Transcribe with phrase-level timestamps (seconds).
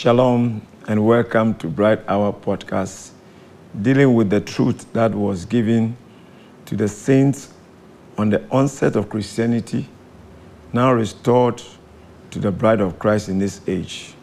[0.00, 3.10] Shalom and welcome to Bright Hour Podcast,
[3.82, 5.94] dealing with the truth that was given
[6.64, 7.52] to the saints
[8.16, 9.86] on the onset of Christianity,
[10.72, 11.62] now restored
[12.30, 14.14] to the bride of Christ in this age.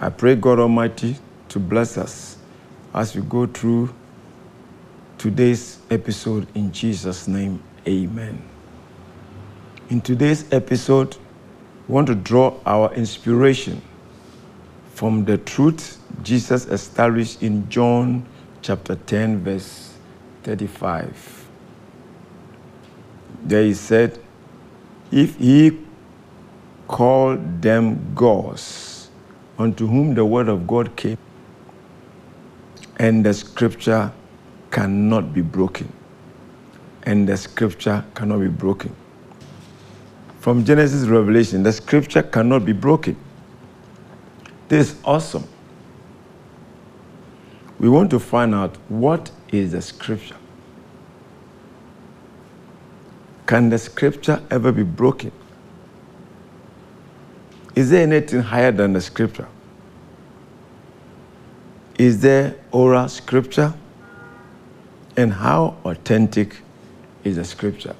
[0.00, 1.16] I pray God Almighty
[1.50, 2.38] to bless us
[2.92, 3.94] as we go through
[5.16, 7.62] today's episode in Jesus' name.
[7.86, 8.42] Amen.
[9.90, 11.16] In today's episode,
[11.86, 13.80] we want to draw our inspiration
[14.94, 18.24] from the truth Jesus established in John
[18.60, 19.94] chapter 10, verse
[20.44, 21.48] 35.
[23.42, 24.18] There he said,
[25.10, 25.78] If he
[26.86, 29.10] called them gods,
[29.58, 31.18] unto whom the word of God came,
[32.98, 34.12] and the scripture
[34.70, 35.92] cannot be broken.
[37.04, 38.94] And the scripture cannot be broken.
[40.38, 43.16] From Genesis Revelation, the scripture cannot be broken.
[44.72, 45.46] This is awesome.
[47.78, 50.38] We want to find out what is the scripture.
[53.44, 55.30] Can the scripture ever be broken?
[57.74, 59.46] Is there anything higher than the scripture?
[61.98, 63.74] Is there oral scripture?
[65.18, 66.56] And how authentic
[67.24, 67.94] is the scripture?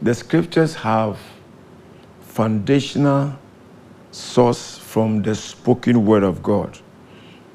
[0.00, 1.18] The scriptures have
[2.20, 3.36] foundational
[4.16, 6.78] source from the spoken word of God.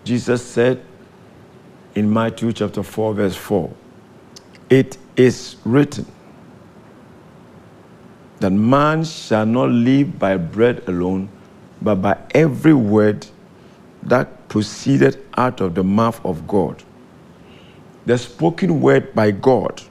[0.04, 0.84] Jesus said
[1.95, 3.73] in Matthew chapter 4, verse 4,
[4.70, 6.06] It is written
[8.40, 11.30] that man shall not live by bread alone,
[11.81, 13.25] but by every word
[14.03, 16.84] that proceeded out of the mouth of God.
[18.06, 19.81] The spoken word by God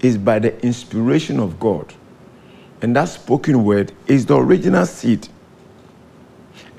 [0.00, 1.94] is by the inspiration of God.
[2.82, 5.28] And that spoken word is the original seed.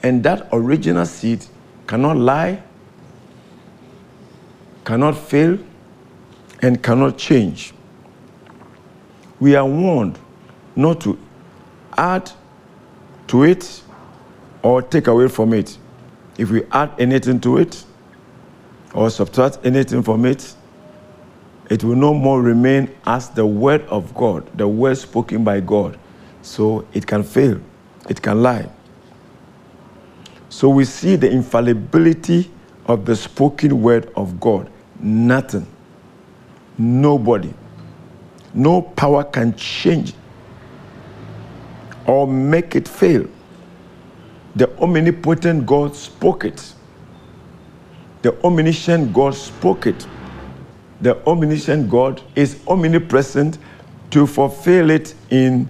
[0.04, 1.46] And that original seed
[1.88, 2.62] cannot lie,
[4.84, 5.58] cannot fail,
[6.62, 7.74] and cannot change.
[9.40, 10.20] We are warned
[10.76, 11.18] not to
[11.98, 12.30] add
[13.28, 13.82] to it
[14.62, 15.78] or take away from it.
[16.38, 17.84] If we add anything to it
[18.94, 20.54] or subtract anything from it,
[21.70, 25.98] it will no more remain as the word of God, the word spoken by God.
[26.44, 27.60] So it can fail,
[28.08, 28.70] it can lie.
[30.50, 32.52] So we see the infallibility
[32.86, 34.70] of the spoken word of God.
[35.00, 35.66] Nothing,
[36.78, 37.52] nobody,
[38.54, 40.14] no power can change
[42.06, 43.26] or make it fail.
[44.56, 46.76] The omnipotent God spoke it.
[48.22, 50.06] The omniscient God spoke it
[51.04, 53.58] the omniscient God is omnipresent
[54.12, 55.70] to fulfill it in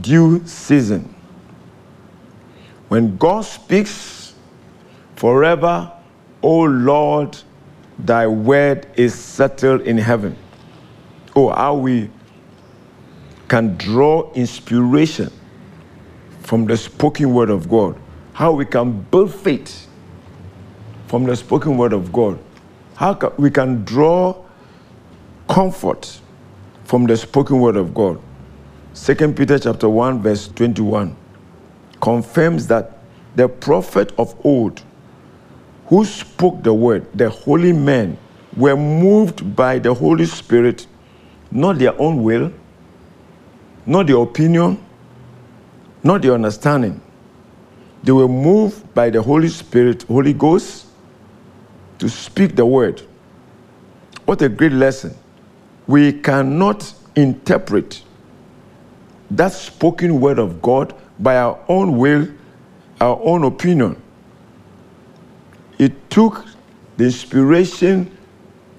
[0.00, 1.14] due season.
[2.88, 4.34] When God speaks,
[5.16, 5.90] forever,
[6.42, 7.36] O Lord,
[7.98, 10.36] thy word is settled in heaven.
[11.34, 12.10] Oh, how we
[13.48, 15.30] can draw inspiration
[16.40, 17.98] from the spoken word of God,
[18.32, 19.88] how we can build faith
[21.06, 22.38] from the spoken word of God,
[22.96, 24.44] how we can draw
[25.48, 26.20] comfort
[26.84, 28.20] from the spoken word of God.
[28.94, 31.16] 2 Peter chapter 1 verse 21
[32.00, 32.98] confirms that
[33.34, 34.82] the prophet of old
[35.86, 38.16] who spoke the word, the holy men,
[38.56, 40.86] were moved by the Holy Spirit,
[41.50, 42.52] not their own will,
[43.84, 44.82] not their opinion,
[46.04, 47.00] not their understanding.
[48.04, 50.86] They were moved by the Holy Spirit, Holy Ghost,
[51.98, 53.02] to speak the word.
[54.24, 55.16] What a great lesson
[55.86, 58.02] we cannot interpret
[59.36, 62.28] that spoken word of God by our own will,
[63.00, 64.00] our own opinion.
[65.78, 66.44] It took
[66.96, 68.16] the inspiration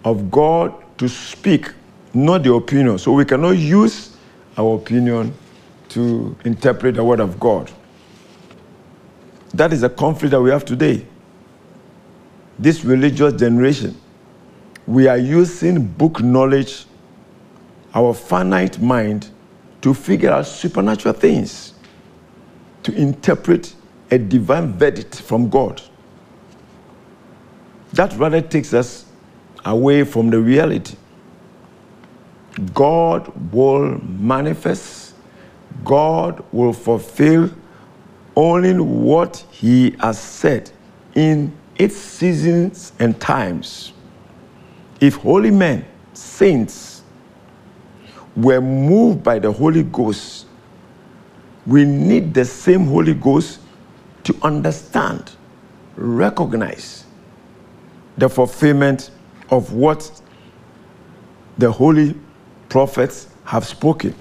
[0.04, 1.72] of God to speak,
[2.14, 2.98] not the opinion.
[2.98, 4.16] So we cannot use
[4.58, 5.34] our opinion
[5.90, 7.72] to interpret the word of God.
[9.54, 11.06] That is a conflict that we have today.
[12.58, 14.00] This religious generation,
[14.88, 16.86] we are using book knowledge
[17.94, 19.30] our finite mind
[19.86, 21.76] to figure out supernatural things,
[22.82, 23.76] to interpret
[24.10, 25.80] a divine verdict from God.
[27.94, 29.06] That rather takes us
[29.64, 30.98] away from the reality.
[32.74, 35.14] God will manifest,
[35.84, 37.52] God will fulfill
[38.36, 40.72] only what He has said
[41.14, 43.94] in its seasons and times.
[45.00, 46.95] If holy men, saints,
[48.36, 50.46] were moved by the Holy Ghost
[51.66, 53.60] we need the same Holy Ghost
[54.24, 55.32] to understand,
[55.96, 57.06] recognize
[58.18, 59.12] the fulfillment
[59.50, 60.22] of what
[61.58, 62.16] the holy
[62.70, 64.14] prophets have spoken.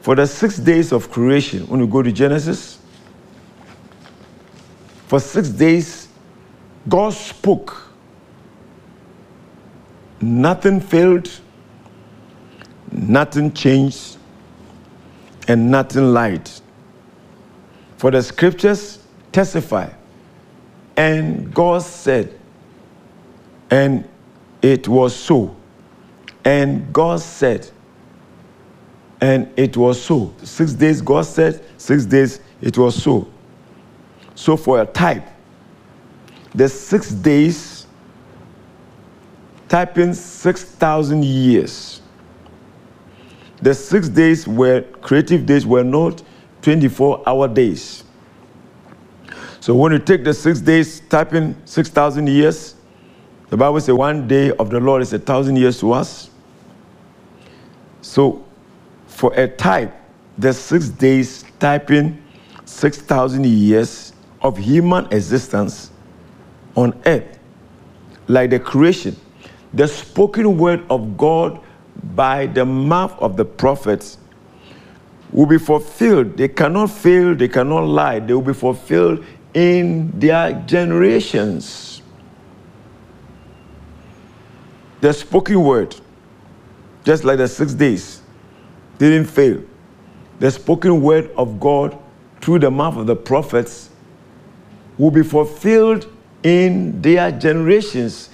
[0.00, 2.78] For the six days of creation, when you go to Genesis,
[5.06, 6.08] for six days,
[6.88, 7.90] God spoke.
[10.20, 11.30] Nothing failed,
[12.92, 14.16] nothing changed,
[15.46, 16.50] and nothing lied.
[17.96, 18.98] For the scriptures
[19.32, 19.90] testify.
[20.96, 22.38] And God said,
[23.70, 24.08] and
[24.62, 25.54] it was so.
[26.44, 27.70] And God said,
[29.20, 30.34] and it was so.
[30.42, 33.28] Six days, God said, six days, it was so.
[34.34, 35.26] So, for a type,
[36.54, 37.86] the six days
[39.68, 42.00] typing 6,000 years.
[43.62, 46.22] The six days were creative days were not
[46.62, 48.04] 24 hour days.
[49.60, 52.74] So when you take the six days, typing 6,000 years,
[53.50, 56.30] the Bible says one day of the Lord is a thousand years to us.
[58.02, 58.44] So
[59.06, 59.94] for a type,
[60.36, 62.22] the six days typing
[62.64, 64.12] 6,000 years
[64.42, 65.90] of human existence
[66.76, 67.38] on earth,
[68.28, 69.16] like the creation,
[69.74, 71.60] the spoken word of God
[72.18, 74.18] by the mouth of the prophets
[75.30, 76.36] will be fulfilled.
[76.36, 78.18] They cannot fail, they cannot lie.
[78.18, 79.24] They will be fulfilled
[79.54, 82.02] in their generations.
[85.00, 85.94] The spoken word,
[87.04, 88.20] just like the six days,
[88.98, 89.62] didn't fail.
[90.40, 91.96] The spoken word of God
[92.40, 93.90] through the mouth of the prophets
[94.98, 96.12] will be fulfilled
[96.42, 98.30] in their generations,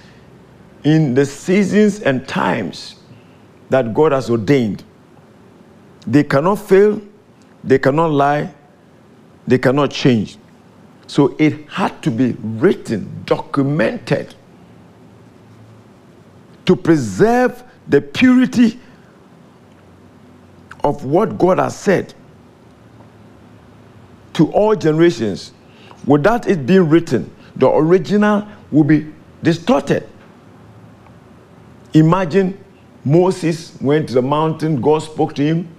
[0.83, 2.95] in the seasons and times
[3.69, 4.83] that God has ordained.
[6.07, 7.01] They cannot fail,
[7.63, 8.53] they cannot lie,
[9.47, 10.37] they cannot change.
[11.07, 14.35] So it had to be written, documented
[16.65, 18.79] to preserve the purity
[20.83, 22.13] of what God has said
[24.33, 25.53] to all generations.
[26.05, 30.07] Without it being written, the original will be distorted.
[31.93, 32.63] Imagine
[33.05, 35.69] Moses went to the mountain, God spoke to him,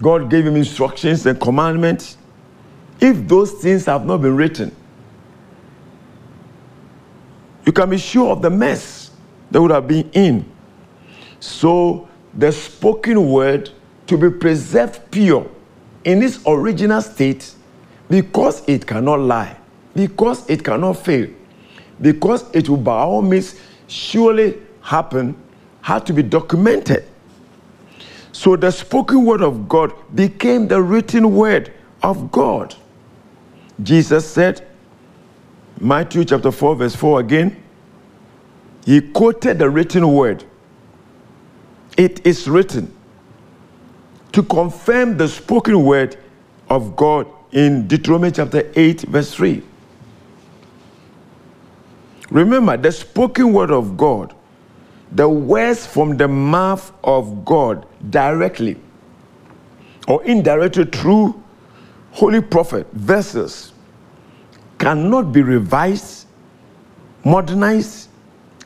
[0.00, 2.16] God gave him instructions and commandments.
[3.00, 4.74] If those things have not been written,
[7.66, 9.10] you can be sure of the mess
[9.50, 10.44] that would have been in.
[11.40, 13.70] So, the spoken word
[14.06, 15.50] to be preserved pure
[16.04, 17.52] in its original state
[18.08, 19.56] because it cannot lie,
[19.94, 21.28] because it cannot fail,
[22.00, 25.34] because it will by all means surely happen,
[25.80, 27.04] had to be documented.
[28.32, 31.72] So the spoken word of God became the written word
[32.02, 32.74] of God.
[33.82, 34.66] Jesus said,
[35.80, 37.62] Matthew chapter 4, verse 4 again,
[38.84, 40.44] he quoted the written word.
[41.96, 42.94] It is written
[44.32, 46.18] to confirm the spoken word
[46.68, 49.62] of God in Deuteronomy chapter 8, verse 3.
[52.30, 54.34] Remember, the spoken word of God,
[55.14, 58.76] the words from the mouth of God directly
[60.08, 61.40] or indirectly through
[62.10, 63.72] holy prophet verses
[64.78, 66.26] cannot be revised,
[67.24, 68.08] modernized,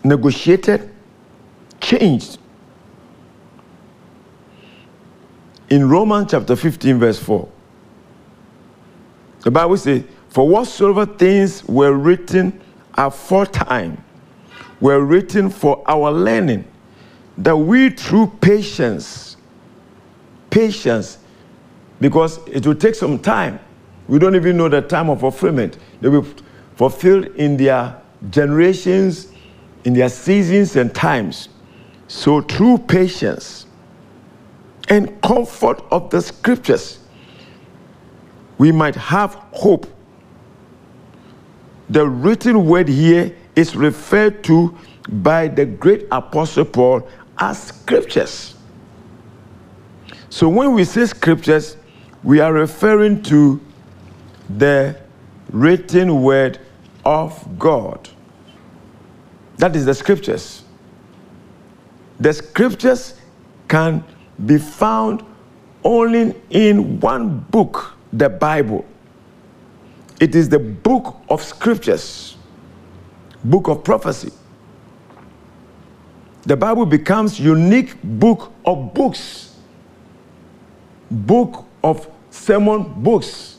[0.03, 0.91] negotiated,
[1.81, 2.39] changed.
[5.69, 7.47] In Romans chapter 15, verse 4,
[9.41, 12.59] the Bible says, For whatsoever things were written
[12.95, 14.03] aforetime
[14.81, 16.65] were written for our learning,
[17.37, 19.37] that we through patience,
[20.51, 21.19] patience,
[22.01, 23.59] because it will take some time.
[24.07, 25.79] We don't even know the time of fulfillment.
[26.01, 26.27] They will
[26.77, 29.33] fulfilled in their generations,
[29.85, 31.49] in their seasons and times.
[32.07, 33.67] So through patience
[34.89, 37.01] and comfort of the scriptures,
[38.59, 39.87] we might have hope.
[41.91, 44.77] The written word here is referred to
[45.09, 48.55] by the great apostle Paul as scriptures.
[50.31, 51.77] So when we say scriptures,
[52.23, 53.61] we are referring to
[54.49, 54.97] the
[55.51, 56.61] written word
[57.05, 58.09] of God.
[59.57, 60.63] That is the scriptures.
[62.21, 63.15] The scriptures
[63.67, 64.05] can
[64.47, 65.25] be found
[65.83, 68.85] only in one book, the Bible.
[70.21, 72.37] It is the book of scriptures,
[73.45, 74.33] book of prophecy.
[76.43, 79.49] The Bible becomes unique book of books
[81.11, 83.59] book of sermon books,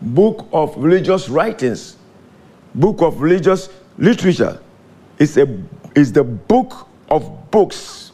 [0.00, 1.96] book of religious writings,
[2.74, 3.68] book of religious
[3.98, 4.60] literature.
[5.18, 5.62] It's, a,
[5.94, 8.12] it's the book of books.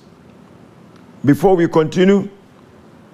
[1.25, 2.29] Before we continue,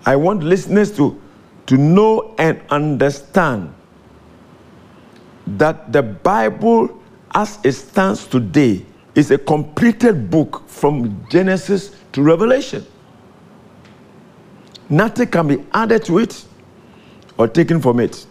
[0.04, 1.20] I want listeners to,
[1.66, 3.72] to know and understand
[5.46, 7.01] that the Bible,
[7.34, 8.84] as it stands today,
[9.14, 12.86] is a completed book from Genesis to Revelation.
[14.88, 16.44] Nothing can be added to it
[17.38, 18.26] or taken from it.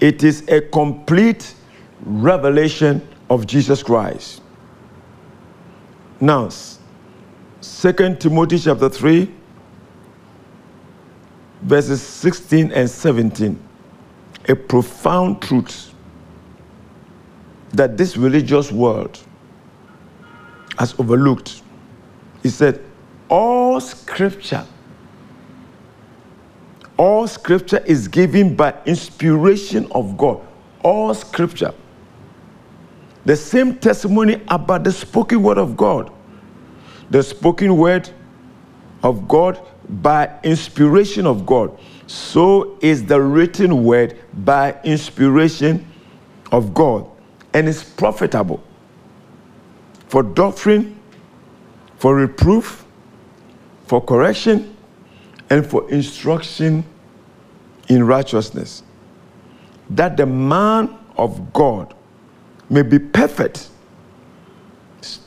[0.00, 1.54] It is a complete
[2.02, 4.42] revelation of Jesus Christ.
[6.20, 6.48] Now,
[7.60, 9.32] 2 Timothy chapter 3,
[11.62, 13.58] verses 16 and 17.
[14.48, 15.87] A profound truth
[17.72, 19.18] that this religious world
[20.78, 21.62] has overlooked.
[22.42, 22.82] He said,
[23.28, 24.66] All scripture,
[26.96, 30.40] all scripture is given by inspiration of God.
[30.82, 31.74] All scripture.
[33.24, 36.10] The same testimony about the spoken word of God.
[37.10, 38.08] The spoken word
[39.02, 41.78] of God by inspiration of God.
[42.06, 45.86] So is the written word by inspiration
[46.50, 47.08] of God
[47.58, 48.62] and is profitable
[50.06, 50.96] for doctrine,
[51.96, 52.84] for reproof,
[53.88, 54.76] for correction,
[55.50, 56.84] and for instruction
[57.88, 58.84] in righteousness,
[59.90, 61.94] that the man of God
[62.70, 63.70] may be perfect.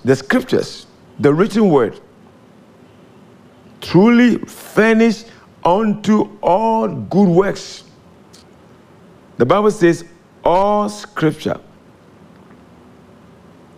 [0.06, 0.88] The scriptures,
[1.20, 2.00] the written word,
[3.82, 5.26] truly furnished
[5.66, 7.84] unto all good works.
[9.38, 10.06] The Bible says,
[10.46, 11.60] all scripture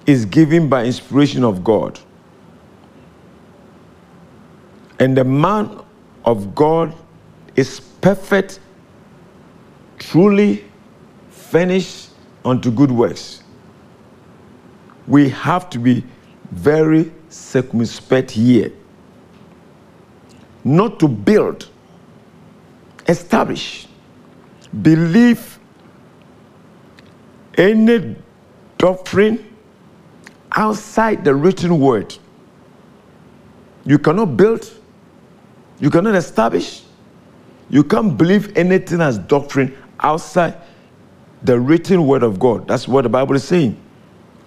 [0.06, 2.00] is given by inspiration of God.
[5.00, 5.82] And the man
[6.26, 6.96] of God
[7.56, 8.60] is perfect,
[9.98, 10.64] truly
[11.30, 12.10] finished
[12.46, 13.44] unto good works.
[15.08, 16.04] We have to be
[16.52, 18.72] very circumspect here.
[20.64, 21.70] Not to build,
[23.08, 23.88] establish,
[24.82, 25.60] believe
[27.58, 28.16] any
[28.78, 29.53] doctrine
[30.54, 32.16] outside the written word.
[33.86, 34.72] You cannot build,
[35.80, 36.84] you cannot establish,
[37.70, 40.56] you can't believe anything as doctrine outside
[41.44, 42.68] the written word of God.
[42.68, 43.78] That's what the Bible is saying.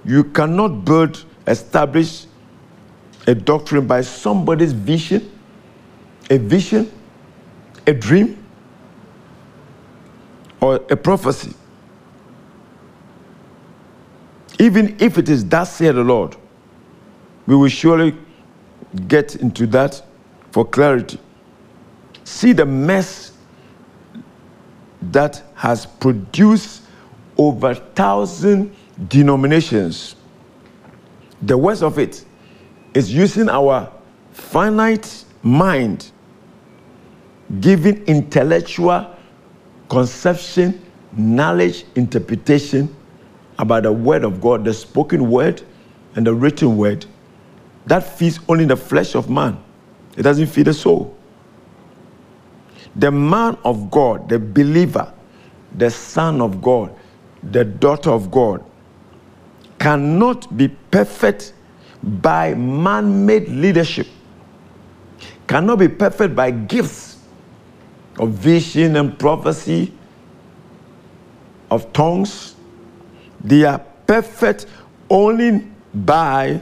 [0.04, 2.26] You cannot build, establish
[3.26, 5.30] a doctrine by somebody's vision,
[6.30, 6.90] a vision,
[7.86, 8.42] a dream,
[10.60, 11.54] or a prophecy.
[14.58, 16.36] Even if it is that said the Lord,
[17.46, 18.16] we will surely
[19.08, 20.02] get into that
[20.50, 21.20] for clarity.
[22.24, 23.32] See the mess
[25.02, 26.82] that has produced
[27.36, 28.74] over a thousand
[29.08, 30.16] denominations.
[31.42, 32.24] The worst of it
[32.94, 33.92] is using our
[34.32, 36.10] finite mind,
[37.60, 39.14] giving intellectual
[39.88, 40.82] conception,
[41.12, 42.94] knowledge, interpretation
[43.58, 45.62] about the word of God, the spoken word
[46.14, 47.06] and the written word,
[47.86, 49.62] that feeds only the flesh of man.
[50.16, 51.16] It doesn't feed the soul.
[52.96, 55.12] The man of God, the believer,
[55.76, 56.94] the son of God,
[57.42, 58.64] the daughter of God,
[59.78, 61.52] cannot be perfect
[62.02, 64.06] by man made leadership,
[65.46, 67.18] cannot be perfect by gifts
[68.18, 69.92] of vision and prophecy,
[71.70, 72.55] of tongues,
[73.46, 74.66] they are perfect
[75.08, 76.60] only by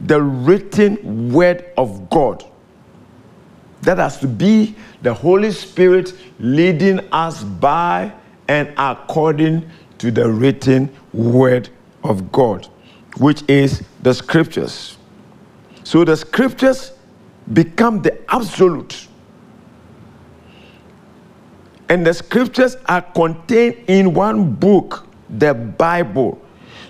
[0.00, 2.44] the written word of God.
[3.82, 8.12] That has to be the Holy Spirit leading us by
[8.48, 11.68] and according to the written word
[12.02, 12.66] of God,
[13.18, 14.98] which is the scriptures.
[15.84, 16.92] So the scriptures
[17.52, 19.06] become the absolute.
[21.88, 25.06] And the scriptures are contained in one book
[25.38, 26.40] the Bible.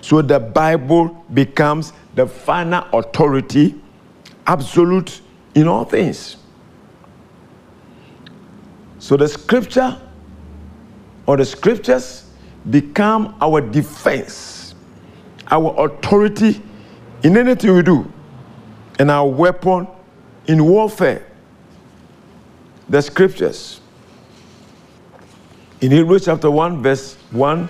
[0.01, 3.75] So the Bible becomes the final authority,
[4.45, 5.21] absolute
[5.55, 6.37] in all things.
[8.99, 9.99] So the scripture
[11.25, 12.29] or the scriptures
[12.69, 14.75] become our defense,
[15.49, 16.61] our authority
[17.23, 18.11] in anything we do,
[18.99, 19.87] and our weapon
[20.47, 21.25] in warfare.
[22.89, 23.79] The scriptures.
[25.81, 27.69] In Hebrews chapter 1, verse 1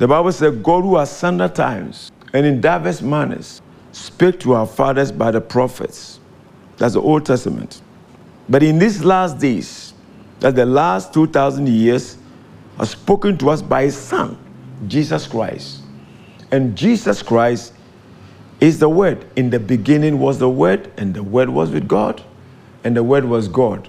[0.00, 3.60] the Bible says, God who has sundry times and in diverse manners
[3.92, 6.18] spake to our fathers by the prophets.
[6.78, 7.82] That's the Old Testament.
[8.48, 9.92] But in these last days,
[10.38, 12.16] that the last 2,000 years,
[12.78, 14.38] are spoken to us by His Son,
[14.88, 15.82] Jesus Christ.
[16.50, 17.74] And Jesus Christ
[18.58, 19.26] is the Word.
[19.36, 22.22] In the beginning was the Word, and the Word was with God,
[22.84, 23.86] and the Word was God.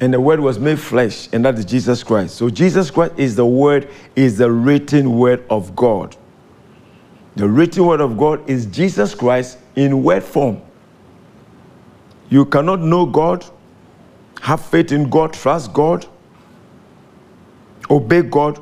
[0.00, 2.34] And the Word was made flesh, and that is Jesus Christ.
[2.34, 6.16] So Jesus Christ is the Word, is the written Word of God.
[7.36, 10.60] The written Word of God is Jesus Christ in word form.
[12.30, 13.44] You cannot know God,
[14.40, 16.06] have faith in God, trust God,
[17.90, 18.60] obey God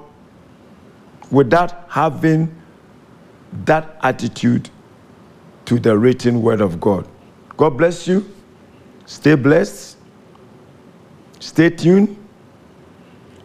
[1.31, 2.55] without having
[3.65, 4.69] that attitude
[5.65, 7.07] to the written word of God.
[7.57, 8.31] God bless you.
[9.07, 9.97] Stay blessed.
[11.43, 12.17] Stay tuned.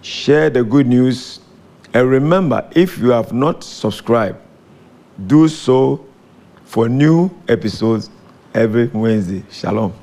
[0.04, 1.40] Share the good news.
[1.96, 4.38] And remember, if you have not subscribed,
[5.26, 6.06] do so
[6.64, 8.12] for new episodes
[8.54, 9.44] every Wednesday.
[9.50, 9.94] Shalom.